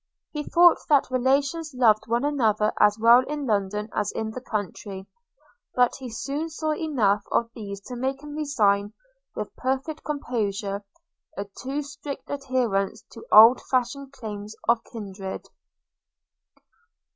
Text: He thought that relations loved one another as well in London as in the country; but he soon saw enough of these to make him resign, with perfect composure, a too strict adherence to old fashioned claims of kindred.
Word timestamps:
He 0.31 0.41
thought 0.41 0.79
that 0.89 1.11
relations 1.11 1.75
loved 1.75 2.07
one 2.07 2.25
another 2.25 2.73
as 2.79 2.97
well 2.97 3.19
in 3.19 3.45
London 3.45 3.87
as 3.93 4.11
in 4.11 4.31
the 4.31 4.41
country; 4.41 5.05
but 5.75 5.95
he 5.97 6.09
soon 6.09 6.49
saw 6.49 6.73
enough 6.73 7.21
of 7.31 7.51
these 7.53 7.79
to 7.81 7.95
make 7.95 8.23
him 8.23 8.35
resign, 8.35 8.93
with 9.35 9.55
perfect 9.57 10.03
composure, 10.03 10.83
a 11.37 11.45
too 11.45 11.83
strict 11.83 12.31
adherence 12.31 13.03
to 13.11 13.23
old 13.31 13.61
fashioned 13.61 14.11
claims 14.11 14.55
of 14.67 14.83
kindred. 14.91 15.47